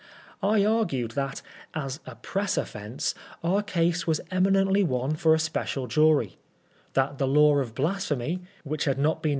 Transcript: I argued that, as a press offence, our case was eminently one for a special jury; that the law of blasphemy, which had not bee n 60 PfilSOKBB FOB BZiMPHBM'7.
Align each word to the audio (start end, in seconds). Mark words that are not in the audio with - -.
I 0.41 0.65
argued 0.65 1.11
that, 1.11 1.43
as 1.75 1.99
a 2.07 2.15
press 2.15 2.57
offence, 2.57 3.13
our 3.43 3.61
case 3.61 4.07
was 4.07 4.19
eminently 4.31 4.81
one 4.83 5.15
for 5.15 5.35
a 5.35 5.39
special 5.39 5.85
jury; 5.85 6.37
that 6.93 7.19
the 7.19 7.27
law 7.27 7.59
of 7.59 7.75
blasphemy, 7.75 8.41
which 8.63 8.85
had 8.85 8.97
not 8.97 9.01
bee 9.01 9.05
n 9.05 9.05
60 9.05 9.09
PfilSOKBB 9.11 9.11
FOB 9.11 9.23
BZiMPHBM'7. 9.23 9.29